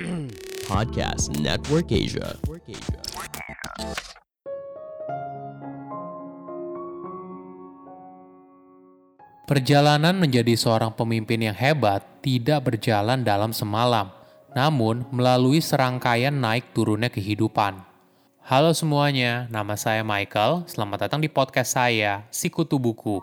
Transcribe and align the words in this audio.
Podcast 0.70 1.28
Network 1.36 1.92
Asia. 1.92 2.38
Perjalanan 9.44 10.16
menjadi 10.16 10.54
seorang 10.54 10.94
pemimpin 10.94 11.42
yang 11.42 11.56
hebat 11.58 12.06
tidak 12.22 12.70
berjalan 12.70 13.26
dalam 13.26 13.50
semalam, 13.50 14.14
namun 14.54 15.04
melalui 15.10 15.58
serangkaian 15.58 16.32
naik 16.32 16.70
turunnya 16.70 17.10
kehidupan. 17.10 17.82
Halo 18.46 18.72
semuanya, 18.72 19.50
nama 19.52 19.74
saya 19.76 20.06
Michael. 20.06 20.64
Selamat 20.70 21.10
datang 21.10 21.20
di 21.20 21.28
podcast 21.28 21.76
saya, 21.76 22.24
Sikutu 22.32 22.80
Buku. 22.80 23.20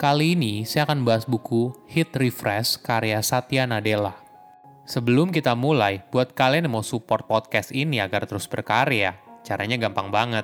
Kali 0.00 0.32
ini 0.32 0.64
saya 0.64 0.88
akan 0.88 1.04
bahas 1.04 1.28
buku 1.28 1.76
Hit 1.92 2.16
Refresh 2.16 2.80
karya 2.80 3.20
Satya 3.20 3.68
Nadella. 3.68 4.29
Sebelum 4.90 5.30
kita 5.30 5.54
mulai, 5.54 6.02
buat 6.10 6.34
kalian 6.34 6.66
yang 6.66 6.74
mau 6.74 6.82
support 6.82 7.30
podcast 7.30 7.70
ini 7.70 8.02
agar 8.02 8.26
terus 8.26 8.50
berkarya, 8.50 9.22
caranya 9.46 9.78
gampang 9.78 10.10
banget. 10.10 10.42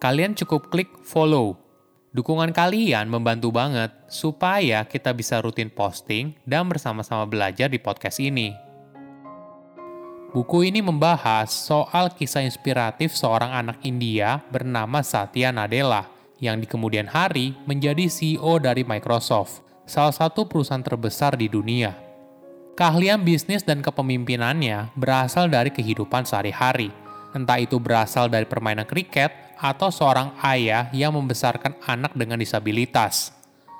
Kalian 0.00 0.32
cukup 0.32 0.72
klik 0.72 0.88
follow 1.04 1.60
Dukungan 2.14 2.54
kalian 2.54 3.10
membantu 3.10 3.50
banget 3.50 3.90
supaya 4.06 4.86
kita 4.86 5.10
bisa 5.10 5.42
rutin 5.42 5.66
posting 5.66 6.30
dan 6.46 6.70
bersama-sama 6.70 7.26
belajar 7.26 7.66
di 7.66 7.82
podcast 7.82 8.22
ini. 8.22 8.54
Buku 10.30 10.62
ini 10.62 10.78
membahas 10.78 11.50
soal 11.50 12.14
kisah 12.14 12.46
inspiratif 12.46 13.18
seorang 13.18 13.50
anak 13.50 13.82
India 13.82 14.38
bernama 14.46 15.02
Satya 15.02 15.50
Nadella 15.50 16.06
yang 16.38 16.62
di 16.62 16.70
kemudian 16.70 17.10
hari 17.10 17.50
menjadi 17.66 18.06
CEO 18.06 18.62
dari 18.62 18.86
Microsoft, 18.86 19.66
salah 19.82 20.14
satu 20.14 20.46
perusahaan 20.46 20.86
terbesar 20.86 21.34
di 21.34 21.50
dunia. 21.50 22.03
Keahlian 22.74 23.22
bisnis 23.22 23.62
dan 23.62 23.86
kepemimpinannya 23.86 24.90
berasal 24.98 25.46
dari 25.46 25.70
kehidupan 25.70 26.26
sehari-hari, 26.26 26.90
entah 27.30 27.62
itu 27.62 27.78
berasal 27.78 28.26
dari 28.26 28.50
permainan 28.50 28.82
kriket 28.82 29.30
atau 29.62 29.94
seorang 29.94 30.34
ayah 30.42 30.90
yang 30.90 31.14
membesarkan 31.14 31.78
anak 31.86 32.18
dengan 32.18 32.34
disabilitas. 32.42 33.30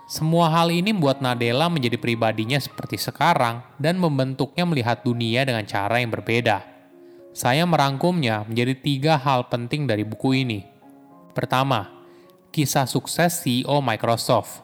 Semua 0.06 0.46
hal 0.46 0.70
ini 0.70 0.94
membuat 0.94 1.18
Nadella 1.18 1.66
menjadi 1.66 1.98
pribadinya 1.98 2.54
seperti 2.62 2.94
sekarang 2.94 3.66
dan 3.82 3.98
membentuknya 3.98 4.62
melihat 4.62 5.02
dunia 5.02 5.42
dengan 5.42 5.66
cara 5.66 5.98
yang 5.98 6.14
berbeda. 6.14 6.62
Saya 7.34 7.66
merangkumnya 7.66 8.46
menjadi 8.46 8.78
tiga 8.78 9.14
hal 9.18 9.50
penting 9.50 9.90
dari 9.90 10.06
buku 10.06 10.46
ini. 10.46 10.62
Pertama, 11.34 11.90
kisah 12.54 12.86
sukses 12.86 13.42
CEO 13.42 13.82
Microsoft. 13.82 14.63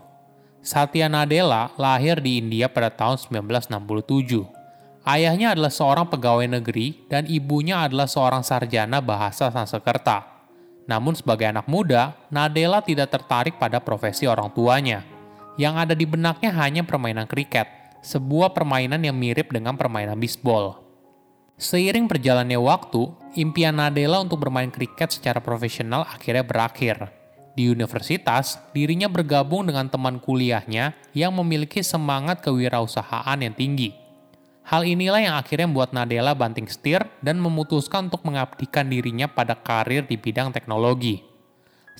Satya 0.60 1.08
Nadella 1.08 1.72
lahir 1.80 2.20
di 2.20 2.36
India 2.36 2.68
pada 2.68 2.92
tahun 2.92 3.16
1967. 3.16 4.44
Ayahnya 5.08 5.56
adalah 5.56 5.72
seorang 5.72 6.04
pegawai 6.12 6.44
negeri 6.60 7.08
dan 7.08 7.24
ibunya 7.24 7.88
adalah 7.88 8.04
seorang 8.04 8.44
sarjana 8.44 9.00
bahasa 9.00 9.48
Sanskerta. 9.48 10.28
Namun 10.84 11.16
sebagai 11.16 11.48
anak 11.48 11.64
muda, 11.64 12.12
Nadella 12.28 12.84
tidak 12.84 13.08
tertarik 13.08 13.56
pada 13.56 13.80
profesi 13.80 14.28
orang 14.28 14.52
tuanya. 14.52 15.00
Yang 15.56 15.74
ada 15.80 15.94
di 15.96 16.04
benaknya 16.04 16.52
hanya 16.52 16.84
permainan 16.84 17.24
kriket, 17.24 17.64
sebuah 18.04 18.52
permainan 18.52 19.00
yang 19.00 19.16
mirip 19.16 19.48
dengan 19.56 19.80
permainan 19.80 20.20
bisbol. 20.20 20.76
Seiring 21.56 22.04
berjalannya 22.04 22.60
waktu, 22.60 23.08
impian 23.40 23.80
Nadella 23.80 24.20
untuk 24.20 24.44
bermain 24.44 24.68
kriket 24.68 25.08
secara 25.08 25.40
profesional 25.40 26.04
akhirnya 26.04 26.44
berakhir. 26.44 27.19
Di 27.60 27.68
universitas, 27.68 28.56
dirinya 28.72 29.04
bergabung 29.04 29.68
dengan 29.68 29.84
teman 29.84 30.16
kuliahnya 30.16 30.96
yang 31.12 31.28
memiliki 31.36 31.84
semangat 31.84 32.40
kewirausahaan 32.40 33.36
yang 33.36 33.52
tinggi. 33.52 33.92
Hal 34.64 34.88
inilah 34.88 35.20
yang 35.20 35.36
akhirnya 35.36 35.68
membuat 35.68 35.92
Nadella 35.92 36.32
banting 36.32 36.64
setir 36.72 37.04
dan 37.20 37.36
memutuskan 37.36 38.08
untuk 38.08 38.24
mengabdikan 38.24 38.88
dirinya 38.88 39.28
pada 39.28 39.52
karir 39.52 40.08
di 40.08 40.16
bidang 40.16 40.56
teknologi. 40.56 41.20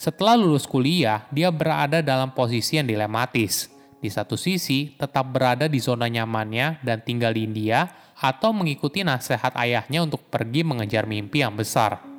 Setelah 0.01 0.41
lulus 0.41 0.65
kuliah, 0.65 1.29
dia 1.29 1.53
berada 1.53 2.01
dalam 2.01 2.33
posisi 2.33 2.81
yang 2.81 2.89
dilematis. 2.89 3.69
Di 4.01 4.09
satu 4.09 4.41
sisi, 4.41 4.97
tetap 4.97 5.29
berada 5.29 5.69
di 5.69 5.77
zona 5.77 6.09
nyamannya 6.09 6.81
dan 6.81 7.05
tinggal 7.05 7.37
di 7.37 7.45
India, 7.45 7.85
atau 8.17 8.57
mengikuti 8.57 9.05
nasihat 9.05 9.53
ayahnya 9.61 10.09
untuk 10.09 10.25
pergi 10.25 10.65
mengejar 10.65 11.05
mimpi 11.05 11.45
yang 11.45 11.53
besar. 11.53 12.10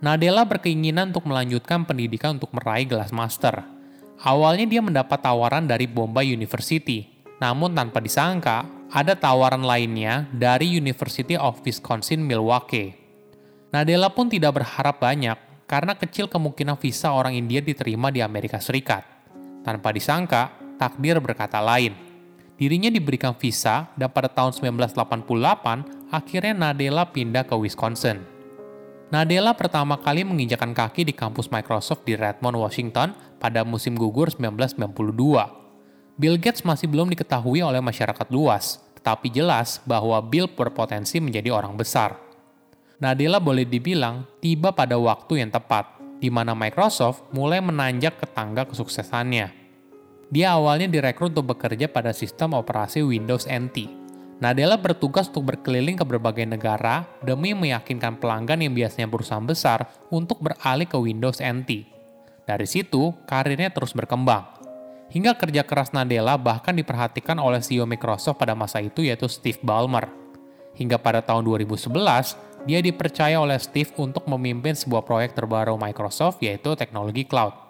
Nadella 0.00 0.48
berkeinginan 0.48 1.12
untuk 1.12 1.28
melanjutkan 1.28 1.84
pendidikan 1.84 2.40
untuk 2.40 2.56
meraih 2.56 2.88
gelas 2.88 3.12
master. 3.12 3.60
Awalnya 4.24 4.64
dia 4.64 4.80
mendapat 4.80 5.20
tawaran 5.20 5.68
dari 5.68 5.84
Bombay 5.84 6.32
University, 6.32 7.04
namun 7.36 7.76
tanpa 7.76 8.00
disangka, 8.00 8.64
ada 8.88 9.12
tawaran 9.12 9.60
lainnya 9.60 10.24
dari 10.32 10.72
University 10.72 11.36
of 11.36 11.60
Wisconsin 11.60 12.24
Milwaukee. 12.24 12.96
Nadella 13.76 14.08
pun 14.08 14.32
tidak 14.32 14.64
berharap 14.64 15.04
banyak 15.04 15.36
karena 15.68 15.92
kecil 15.92 16.32
kemungkinan 16.32 16.80
visa 16.80 17.12
orang 17.12 17.36
India 17.36 17.60
diterima 17.60 18.08
di 18.08 18.24
Amerika 18.24 18.56
Serikat. 18.56 19.04
Tanpa 19.60 19.92
disangka, 19.92 20.48
takdir 20.80 21.20
berkata 21.20 21.60
lain. 21.60 21.92
Dirinya 22.56 22.88
diberikan 22.88 23.36
visa 23.36 23.92
dan 24.00 24.08
pada 24.08 24.32
tahun 24.32 24.56
1988 24.56 26.08
akhirnya 26.08 26.56
Nadella 26.56 27.04
pindah 27.04 27.44
ke 27.44 27.52
Wisconsin. 27.52 28.39
Nadella 29.10 29.58
pertama 29.58 29.98
kali 29.98 30.22
menginjakan 30.22 30.70
kaki 30.70 31.02
di 31.02 31.10
kampus 31.10 31.50
Microsoft 31.50 32.06
di 32.06 32.14
Redmond, 32.14 32.54
Washington 32.54 33.10
pada 33.42 33.66
musim 33.66 33.98
gugur 33.98 34.30
1992 34.30 35.60
Bill 36.20 36.36
Gates 36.36 36.60
masih 36.68 36.84
belum 36.84 37.08
diketahui 37.16 37.64
oleh 37.64 37.80
masyarakat 37.80 38.28
luas, 38.28 38.76
tetapi 39.00 39.32
jelas 39.32 39.80
bahwa 39.88 40.20
Bill 40.20 40.52
berpotensi 40.52 41.16
menjadi 41.16 41.48
orang 41.48 41.80
besar. 41.80 42.20
Nadella 43.00 43.40
boleh 43.40 43.64
dibilang 43.64 44.28
tiba 44.44 44.68
pada 44.76 45.00
waktu 45.00 45.40
yang 45.40 45.48
tepat, 45.48 45.96
di 46.20 46.28
mana 46.28 46.52
Microsoft 46.52 47.24
mulai 47.32 47.64
menanjak 47.64 48.20
ke 48.20 48.28
tangga 48.28 48.68
kesuksesannya. 48.68 49.48
Dia 50.28 50.60
awalnya 50.60 50.92
direkrut 50.92 51.32
untuk 51.32 51.56
bekerja 51.56 51.88
pada 51.88 52.12
sistem 52.12 52.52
operasi 52.52 53.00
Windows 53.00 53.48
NT. 53.48 53.99
Nadella 54.40 54.80
bertugas 54.80 55.28
untuk 55.28 55.52
berkeliling 55.52 56.00
ke 56.00 56.04
berbagai 56.08 56.48
negara 56.48 57.04
demi 57.20 57.52
meyakinkan 57.52 58.16
pelanggan 58.16 58.64
yang 58.64 58.72
biasanya 58.72 59.06
perusahaan 59.06 59.44
besar 59.44 59.84
untuk 60.08 60.40
beralih 60.40 60.88
ke 60.88 60.96
Windows 60.96 61.44
NT. 61.44 61.84
Dari 62.48 62.66
situ, 62.66 63.12
karirnya 63.28 63.68
terus 63.68 63.92
berkembang 63.92 64.60
Hingga 65.10 65.34
kerja 65.34 65.66
keras 65.66 65.90
Nadella 65.90 66.38
bahkan 66.38 66.70
diperhatikan 66.70 67.34
oleh 67.42 67.58
CEO 67.58 67.82
Microsoft 67.82 68.38
pada 68.38 68.54
masa 68.54 68.78
itu 68.78 69.02
yaitu 69.02 69.26
Steve 69.26 69.58
Ballmer. 69.58 70.06
Hingga 70.78 71.02
pada 71.02 71.18
tahun 71.18 71.42
2011, 71.42 71.90
dia 72.62 72.78
dipercaya 72.78 73.42
oleh 73.42 73.58
Steve 73.58 73.90
untuk 73.98 74.30
memimpin 74.30 74.78
sebuah 74.78 75.02
proyek 75.02 75.34
terbaru 75.34 75.74
Microsoft 75.74 76.38
yaitu 76.46 76.78
teknologi 76.78 77.26
cloud. 77.26 77.69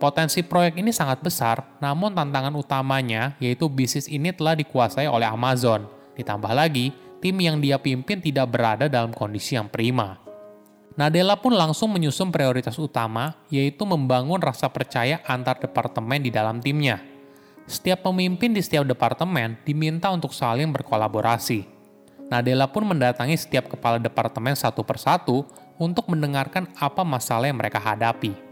Potensi 0.00 0.40
proyek 0.40 0.80
ini 0.80 0.96
sangat 0.96 1.20
besar, 1.20 1.76
namun 1.76 2.16
tantangan 2.16 2.56
utamanya 2.56 3.36
yaitu 3.36 3.68
bisnis 3.68 4.08
ini 4.08 4.32
telah 4.32 4.56
dikuasai 4.56 5.04
oleh 5.04 5.28
Amazon. 5.28 5.84
Ditambah 6.16 6.56
lagi, 6.56 6.88
tim 7.20 7.36
yang 7.36 7.60
dia 7.60 7.76
pimpin 7.76 8.16
tidak 8.24 8.48
berada 8.48 8.88
dalam 8.88 9.12
kondisi 9.12 9.60
yang 9.60 9.68
prima. 9.68 10.16
Nadella 10.96 11.36
pun 11.36 11.52
langsung 11.52 11.92
menyusun 11.92 12.32
prioritas 12.32 12.80
utama, 12.80 13.44
yaitu 13.52 13.84
membangun 13.84 14.40
rasa 14.40 14.72
percaya 14.72 15.20
antar 15.28 15.60
departemen 15.60 16.24
di 16.24 16.32
dalam 16.32 16.64
timnya. 16.64 17.04
Setiap 17.68 18.08
pemimpin 18.08 18.56
di 18.56 18.64
setiap 18.64 18.88
departemen 18.88 19.60
diminta 19.68 20.08
untuk 20.08 20.32
saling 20.32 20.72
berkolaborasi. 20.72 21.68
Nadella 22.32 22.72
pun 22.72 22.88
mendatangi 22.88 23.36
setiap 23.36 23.68
kepala 23.68 24.00
departemen 24.00 24.56
satu 24.56 24.80
persatu 24.80 25.44
untuk 25.76 26.08
mendengarkan 26.08 26.72
apa 26.80 27.04
masalah 27.04 27.52
yang 27.52 27.60
mereka 27.60 27.76
hadapi. 27.76 28.49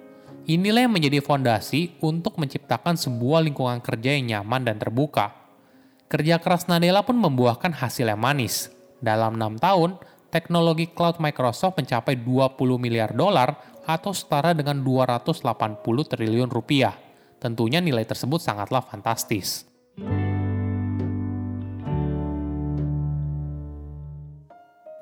Inilah 0.49 0.89
yang 0.89 0.97
menjadi 0.97 1.21
fondasi 1.21 2.01
untuk 2.01 2.41
menciptakan 2.41 2.97
sebuah 2.97 3.45
lingkungan 3.45 3.85
kerja 3.85 4.17
yang 4.17 4.33
nyaman 4.33 4.65
dan 4.65 4.81
terbuka. 4.81 5.37
Kerja 6.09 6.41
keras 6.41 6.65
Nadella 6.65 7.05
pun 7.05 7.21
membuahkan 7.21 7.77
hasil 7.77 8.09
yang 8.09 8.17
manis. 8.17 8.73
Dalam 8.97 9.37
enam 9.37 9.61
tahun, 9.61 10.01
teknologi 10.33 10.89
cloud 10.89 11.21
Microsoft 11.21 11.77
mencapai 11.77 12.17
20 12.17 12.57
miliar 12.81 13.13
dolar 13.13 13.61
atau 13.85 14.17
setara 14.17 14.57
dengan 14.57 14.81
280 14.81 15.85
triliun 15.85 16.49
rupiah. 16.49 16.97
Tentunya 17.37 17.85
nilai 17.85 18.09
tersebut 18.09 18.41
sangatlah 18.41 18.81
fantastis. 18.81 19.69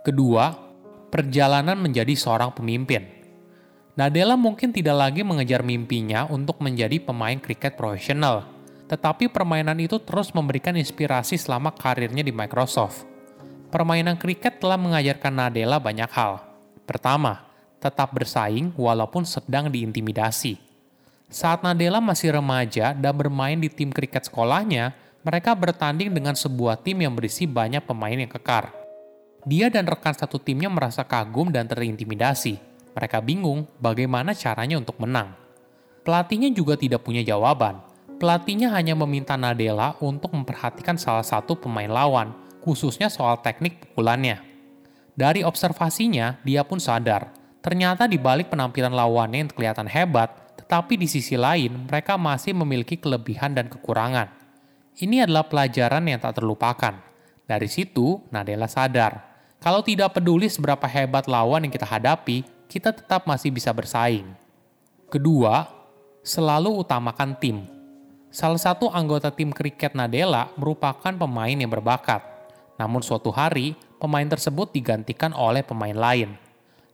Kedua, 0.02 0.58
perjalanan 1.06 1.78
menjadi 1.78 2.18
seorang 2.18 2.50
pemimpin. 2.50 3.15
Nadella 3.96 4.36
mungkin 4.36 4.76
tidak 4.76 4.96
lagi 4.96 5.24
mengejar 5.24 5.64
mimpinya 5.64 6.28
untuk 6.28 6.60
menjadi 6.60 7.00
pemain 7.00 7.40
kriket 7.40 7.80
profesional, 7.80 8.44
tetapi 8.92 9.32
permainan 9.32 9.80
itu 9.80 9.96
terus 10.04 10.30
memberikan 10.36 10.76
inspirasi 10.76 11.40
selama 11.40 11.72
karirnya 11.72 12.20
di 12.20 12.30
Microsoft 12.30 13.16
permainan 13.76 14.16
kriket 14.16 14.62
telah 14.62 14.78
mengajarkan 14.78 15.32
Nadella 15.34 15.76
banyak 15.76 16.08
hal. 16.08 16.42
Pertama, 16.86 17.44
tetap 17.82 18.14
bersaing 18.14 18.72
walaupun 18.78 19.26
sedang 19.26 19.68
diintimidasi. 19.68 20.56
Saat 21.26 21.66
Nadella 21.66 21.98
masih 21.98 22.32
remaja 22.32 22.94
dan 22.94 23.12
bermain 23.12 23.58
di 23.58 23.66
tim 23.66 23.90
kriket 23.90 24.30
sekolahnya, 24.30 24.94
mereka 25.26 25.52
bertanding 25.58 26.14
dengan 26.14 26.38
sebuah 26.38 26.80
tim 26.80 27.02
yang 27.02 27.12
berisi 27.12 27.44
banyak 27.50 27.82
pemain 27.82 28.14
yang 28.14 28.30
kekar. 28.30 28.70
Dia 29.44 29.68
dan 29.68 29.86
rekan 29.86 30.14
satu 30.14 30.38
timnya 30.38 30.70
merasa 30.70 31.02
kagum 31.02 31.50
dan 31.50 31.66
terintimidasi. 31.66 32.75
Mereka 32.96 33.20
bingung 33.20 33.68
bagaimana 33.76 34.32
caranya 34.32 34.80
untuk 34.80 34.96
menang. 35.04 35.36
Pelatihnya 36.00 36.48
juga 36.56 36.80
tidak 36.80 37.04
punya 37.04 37.20
jawaban. 37.20 37.84
Pelatihnya 38.16 38.72
hanya 38.72 38.96
meminta 38.96 39.36
Nadella 39.36 39.92
untuk 40.00 40.32
memperhatikan 40.32 40.96
salah 40.96 41.22
satu 41.22 41.52
pemain 41.60 41.92
lawan, 41.92 42.32
khususnya 42.64 43.12
soal 43.12 43.36
teknik 43.44 43.84
pukulannya. 43.84 44.40
Dari 45.12 45.44
observasinya, 45.44 46.40
dia 46.40 46.64
pun 46.64 46.80
sadar, 46.80 47.28
ternyata 47.60 48.08
di 48.08 48.16
balik 48.16 48.48
penampilan 48.48 48.96
lawannya 48.96 49.44
yang 49.44 49.52
kelihatan 49.52 49.88
hebat, 49.92 50.56
tetapi 50.56 50.96
di 50.96 51.04
sisi 51.04 51.36
lain 51.36 51.84
mereka 51.84 52.16
masih 52.16 52.56
memiliki 52.56 52.96
kelebihan 52.96 53.52
dan 53.52 53.68
kekurangan. 53.68 54.32
Ini 54.96 55.28
adalah 55.28 55.44
pelajaran 55.44 56.08
yang 56.08 56.16
tak 56.16 56.40
terlupakan. 56.40 56.96
Dari 57.44 57.68
situ, 57.68 58.24
Nadella 58.32 58.64
sadar 58.64 59.36
kalau 59.66 59.80
tidak 59.80 60.14
peduli 60.14 60.46
seberapa 60.52 60.84
hebat 60.84 61.24
lawan 61.26 61.64
yang 61.64 61.72
kita 61.72 61.88
hadapi, 61.88 62.44
kita 62.66 62.94
tetap 62.94 63.26
masih 63.26 63.50
bisa 63.54 63.70
bersaing. 63.70 64.26
Kedua, 65.10 65.66
selalu 66.22 66.82
utamakan 66.82 67.38
tim. 67.38 67.66
Salah 68.30 68.60
satu 68.60 68.90
anggota 68.92 69.32
tim 69.32 69.54
kriket 69.54 69.96
Nadella 69.96 70.52
merupakan 70.58 71.14
pemain 71.14 71.56
yang 71.56 71.70
berbakat. 71.70 72.20
Namun 72.76 73.00
suatu 73.00 73.32
hari, 73.32 73.78
pemain 73.96 74.26
tersebut 74.26 74.70
digantikan 74.74 75.32
oleh 75.32 75.64
pemain 75.64 75.96
lain. 75.96 76.36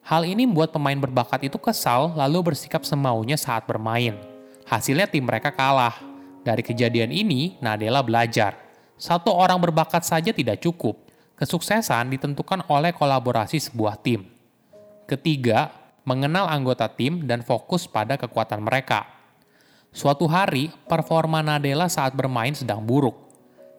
Hal 0.07 0.23
ini 0.29 0.47
membuat 0.47 0.71
pemain 0.71 0.99
berbakat 0.99 1.47
itu 1.47 1.59
kesal 1.59 2.15
lalu 2.15 2.53
bersikap 2.53 2.87
semaunya 2.87 3.35
saat 3.35 3.67
bermain. 3.67 4.19
Hasilnya 4.67 5.11
tim 5.11 5.27
mereka 5.27 5.51
kalah. 5.51 5.95
Dari 6.43 6.63
kejadian 6.63 7.11
ini, 7.11 7.59
Nadella 7.63 8.03
belajar. 8.03 8.59
Satu 8.99 9.35
orang 9.35 9.59
berbakat 9.59 10.07
saja 10.07 10.31
tidak 10.31 10.63
cukup 10.63 10.99
Kesuksesan 11.43 12.13
ditentukan 12.15 12.63
oleh 12.71 12.95
kolaborasi 12.95 13.59
sebuah 13.59 13.99
tim. 13.99 14.32
Ketiga, 15.13 15.69
mengenal 16.09 16.49
anggota 16.49 16.89
tim 16.89 17.29
dan 17.29 17.45
fokus 17.45 17.85
pada 17.85 18.17
kekuatan 18.17 18.65
mereka. 18.65 19.05
Suatu 19.93 20.25
hari, 20.25 20.73
performa 20.89 21.45
Nadella 21.45 21.85
saat 21.93 22.17
bermain 22.17 22.57
sedang 22.57 22.81
buruk. 22.81 23.13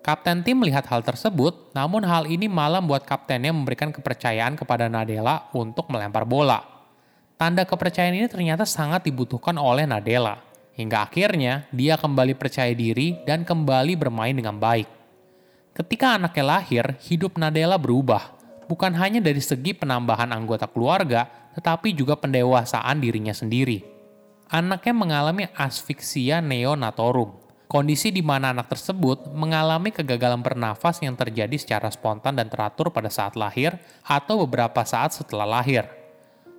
Kapten 0.06 0.46
tim 0.46 0.62
melihat 0.62 0.86
hal 0.94 1.02
tersebut, 1.02 1.74
namun 1.74 2.06
hal 2.06 2.30
ini 2.30 2.46
malah 2.46 2.78
membuat 2.86 3.10
kaptennya 3.10 3.50
memberikan 3.50 3.90
kepercayaan 3.90 4.54
kepada 4.54 4.86
Nadella 4.86 5.50
untuk 5.58 5.90
melempar 5.90 6.22
bola. 6.22 6.62
Tanda 7.34 7.66
kepercayaan 7.66 8.14
ini 8.14 8.30
ternyata 8.30 8.62
sangat 8.62 9.02
dibutuhkan 9.02 9.58
oleh 9.58 9.90
Nadella, 9.90 10.38
hingga 10.78 11.10
akhirnya 11.10 11.66
dia 11.74 11.98
kembali 11.98 12.38
percaya 12.38 12.78
diri 12.78 13.26
dan 13.26 13.42
kembali 13.42 13.98
bermain 13.98 14.38
dengan 14.38 14.62
baik. 14.62 14.86
Ketika 15.74 16.14
anaknya 16.14 16.62
lahir, 16.62 16.94
hidup 17.10 17.42
Nadella 17.42 17.82
berubah, 17.82 18.43
bukan 18.68 18.96
hanya 18.98 19.20
dari 19.20 19.40
segi 19.40 19.76
penambahan 19.76 20.32
anggota 20.32 20.68
keluarga, 20.70 21.28
tetapi 21.58 21.94
juga 21.94 22.18
pendewasaan 22.18 23.00
dirinya 23.00 23.34
sendiri. 23.36 23.84
Anaknya 24.50 24.94
mengalami 24.94 25.44
asfiksia 25.58 26.44
neonatorum, 26.44 27.34
kondisi 27.66 28.14
di 28.14 28.22
mana 28.22 28.54
anak 28.54 28.70
tersebut 28.70 29.34
mengalami 29.34 29.90
kegagalan 29.90 30.46
bernafas 30.46 31.02
yang 31.02 31.18
terjadi 31.18 31.58
secara 31.58 31.90
spontan 31.90 32.38
dan 32.38 32.52
teratur 32.52 32.94
pada 32.94 33.10
saat 33.10 33.34
lahir 33.34 33.80
atau 34.06 34.46
beberapa 34.46 34.86
saat 34.86 35.16
setelah 35.18 35.48
lahir. 35.48 35.90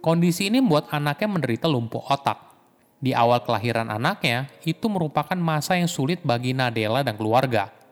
Kondisi 0.03 0.51
ini 0.51 0.59
membuat 0.61 0.91
anaknya 0.91 1.29
menderita 1.31 1.67
lumpuh 1.71 2.03
otak. 2.11 2.53
Di 2.99 3.13
awal 3.13 3.45
kelahiran 3.45 3.93
anaknya, 3.93 4.49
itu 4.65 4.89
merupakan 4.89 5.37
masa 5.37 5.77
yang 5.77 5.89
sulit 5.89 6.25
bagi 6.25 6.57
Nadella 6.57 7.05
dan 7.05 7.17
keluarga 7.21 7.84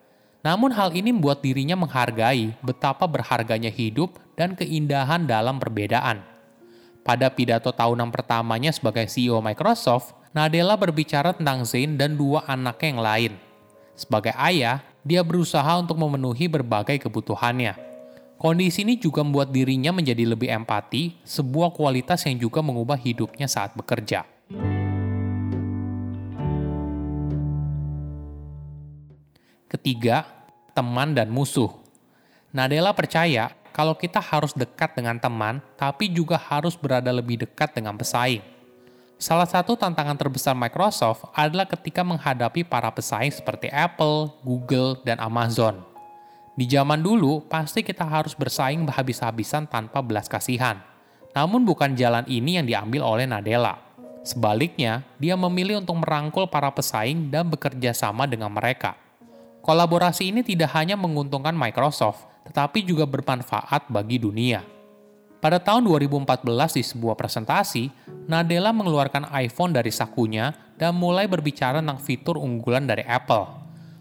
namun 0.43 0.75
hal 0.75 0.91
ini 0.91 1.15
membuat 1.15 1.41
dirinya 1.41 1.79
menghargai 1.79 2.59
betapa 2.61 3.07
berharganya 3.07 3.71
hidup 3.71 4.19
dan 4.35 4.59
keindahan 4.59 5.23
dalam 5.23 5.63
perbedaan. 5.63 6.27
Pada 7.03 7.31
pidato 7.31 7.71
tahunan 7.71 8.11
pertamanya 8.15 8.71
sebagai 8.71 9.07
CEO 9.11 9.43
Microsoft, 9.43 10.15
Nadella 10.35 10.79
berbicara 10.79 11.35
tentang 11.35 11.67
Zain 11.67 11.99
dan 11.99 12.15
dua 12.15 12.47
anaknya 12.47 12.89
yang 12.91 13.03
lain. 13.03 13.33
Sebagai 13.95 14.35
ayah, 14.39 14.83
dia 15.03 15.23
berusaha 15.23 15.79
untuk 15.79 15.99
memenuhi 15.99 16.47
berbagai 16.47 17.03
kebutuhannya. 17.03 17.75
Kondisi 18.39 18.83
ini 18.83 18.99
juga 18.99 19.23
membuat 19.23 19.55
dirinya 19.55 19.95
menjadi 19.95 20.27
lebih 20.27 20.51
empati, 20.51 21.23
sebuah 21.23 21.71
kualitas 21.71 22.27
yang 22.27 22.43
juga 22.43 22.59
mengubah 22.59 22.99
hidupnya 22.99 23.47
saat 23.47 23.75
bekerja. 23.79 24.27
Ketiga, 29.73 30.29
teman 30.77 31.17
dan 31.17 31.33
musuh. 31.33 31.73
Nadella 32.53 32.93
percaya 32.93 33.57
kalau 33.73 33.97
kita 33.97 34.21
harus 34.21 34.53
dekat 34.53 34.93
dengan 34.93 35.17
teman, 35.17 35.65
tapi 35.81 36.13
juga 36.13 36.37
harus 36.37 36.77
berada 36.77 37.09
lebih 37.09 37.41
dekat 37.41 37.73
dengan 37.73 37.97
pesaing. 37.97 38.45
Salah 39.17 39.49
satu 39.49 39.73
tantangan 39.73 40.21
terbesar 40.21 40.53
Microsoft 40.53 41.25
adalah 41.33 41.65
ketika 41.65 42.05
menghadapi 42.05 42.69
para 42.69 42.93
pesaing 42.93 43.33
seperti 43.33 43.73
Apple, 43.73 44.37
Google, 44.45 45.01
dan 45.09 45.17
Amazon. 45.17 45.81
Di 46.53 46.69
zaman 46.69 47.01
dulu, 47.01 47.41
pasti 47.49 47.81
kita 47.81 48.05
harus 48.05 48.37
bersaing 48.37 48.85
habis-habisan 48.85 49.65
tanpa 49.65 50.05
belas 50.05 50.29
kasihan. 50.29 50.85
Namun 51.33 51.65
bukan 51.65 51.97
jalan 51.97 52.29
ini 52.29 52.61
yang 52.61 52.69
diambil 52.69 53.09
oleh 53.09 53.25
Nadella. 53.25 53.81
Sebaliknya, 54.21 55.01
dia 55.17 55.33
memilih 55.33 55.81
untuk 55.81 56.05
merangkul 56.05 56.45
para 56.45 56.69
pesaing 56.69 57.33
dan 57.33 57.49
bekerja 57.49 57.97
sama 57.97 58.29
dengan 58.29 58.53
mereka. 58.53 59.01
Kolaborasi 59.63 60.35
ini 60.35 60.43
tidak 60.43 60.75
hanya 60.75 60.99
menguntungkan 60.99 61.55
Microsoft, 61.55 62.27
tetapi 62.51 62.83
juga 62.83 63.07
bermanfaat 63.07 63.87
bagi 63.87 64.19
dunia. 64.19 64.67
Pada 65.39 65.63
tahun 65.63 65.87
2014 65.87 66.79
di 66.79 66.83
sebuah 66.83 67.15
presentasi, 67.15 67.91
Nadella 68.27 68.75
mengeluarkan 68.75 69.31
iPhone 69.39 69.71
dari 69.71 69.95
sakunya 69.95 70.51
dan 70.75 70.99
mulai 70.99 71.31
berbicara 71.31 71.79
tentang 71.79 72.03
fitur 72.03 72.43
unggulan 72.43 72.91
dari 72.91 73.07
Apple. 73.07 73.47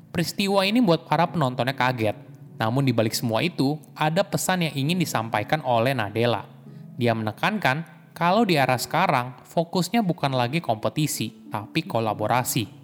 Peristiwa 0.10 0.66
ini 0.66 0.82
membuat 0.82 1.06
para 1.06 1.30
penontonnya 1.30 1.78
kaget. 1.78 2.18
Namun 2.58 2.82
di 2.82 2.94
balik 2.94 3.14
semua 3.14 3.46
itu, 3.46 3.78
ada 3.94 4.26
pesan 4.26 4.66
yang 4.66 4.74
ingin 4.74 4.98
disampaikan 4.98 5.62
oleh 5.62 5.94
Nadella. 5.94 6.46
Dia 6.98 7.14
menekankan 7.14 7.86
kalau 8.18 8.50
di 8.50 8.58
era 8.58 8.82
sekarang, 8.82 9.38
fokusnya 9.46 10.02
bukan 10.02 10.34
lagi 10.34 10.58
kompetisi, 10.58 11.50
tapi 11.54 11.86
kolaborasi. 11.86 12.81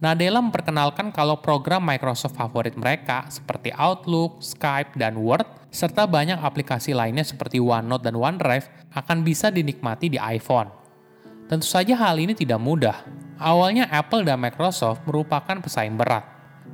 Nadella 0.00 0.40
memperkenalkan 0.40 1.12
kalau 1.12 1.44
program 1.44 1.84
Microsoft 1.84 2.32
favorit 2.32 2.72
mereka 2.72 3.28
seperti 3.28 3.68
Outlook, 3.76 4.40
Skype, 4.40 4.96
dan 4.96 5.20
Word, 5.20 5.44
serta 5.68 6.08
banyak 6.08 6.40
aplikasi 6.40 6.96
lainnya 6.96 7.20
seperti 7.20 7.60
OneNote 7.60 8.08
dan 8.08 8.16
OneDrive 8.16 8.64
akan 8.96 9.20
bisa 9.20 9.52
dinikmati 9.52 10.08
di 10.08 10.16
iPhone. 10.16 10.72
Tentu 11.52 11.68
saja 11.68 11.92
hal 12.00 12.16
ini 12.16 12.32
tidak 12.32 12.56
mudah. 12.56 12.96
Awalnya 13.36 13.92
Apple 13.92 14.24
dan 14.24 14.40
Microsoft 14.40 15.04
merupakan 15.04 15.60
pesaing 15.60 16.00
berat. 16.00 16.24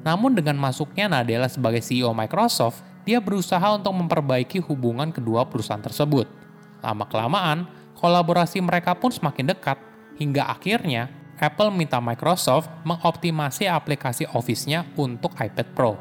Namun 0.07 0.39
dengan 0.39 0.55
masuknya 0.55 1.11
Nadella 1.11 1.51
sebagai 1.51 1.83
CEO 1.83 2.15
Microsoft, 2.15 2.87
dia 3.03 3.19
berusaha 3.19 3.75
untuk 3.75 3.91
memperbaiki 3.91 4.63
hubungan 4.71 5.11
kedua 5.11 5.51
perusahaan 5.51 5.83
tersebut. 5.83 6.31
Lama-kelamaan, 6.79 7.67
kolaborasi 7.99 8.63
mereka 8.63 8.95
pun 8.95 9.11
semakin 9.11 9.51
dekat, 9.51 9.83
hingga 10.15 10.47
akhirnya 10.47 11.11
Apple 11.37 11.69
minta 11.73 12.01
Microsoft 12.01 12.73
mengoptimasi 12.83 13.69
aplikasi 13.69 14.25
Office-nya 14.33 14.89
untuk 14.97 15.37
iPad 15.37 15.69
Pro. 15.77 15.93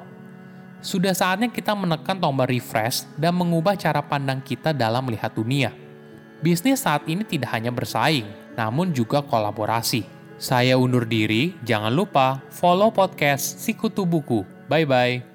Sudah 0.79 1.17
saatnya 1.17 1.49
kita 1.49 1.73
menekan 1.73 2.21
tombol 2.21 2.45
refresh 2.45 3.09
dan 3.17 3.35
mengubah 3.35 3.75
cara 3.75 3.99
pandang 4.05 4.39
kita 4.39 4.71
dalam 4.71 5.03
melihat 5.03 5.33
dunia. 5.33 5.73
Bisnis 6.45 6.85
saat 6.85 7.03
ini 7.09 7.25
tidak 7.25 7.51
hanya 7.57 7.73
bersaing, 7.73 8.27
namun 8.53 8.93
juga 8.93 9.25
kolaborasi. 9.25 10.05
Saya 10.35 10.75
undur 10.75 11.07
diri, 11.07 11.55
jangan 11.63 11.95
lupa 11.95 12.43
follow 12.51 12.91
podcast 12.91 13.63
Sikutu 13.63 14.03
Buku. 14.03 14.43
Bye-bye. 14.67 15.34